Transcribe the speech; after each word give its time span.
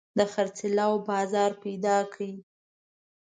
د 0.17 0.19
خرڅلاو 0.33 0.93
بازار 1.09 1.51
پيدا 1.63 1.97
کړي. 2.13 2.33